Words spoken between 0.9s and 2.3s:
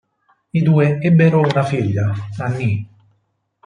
ebbero una figlia,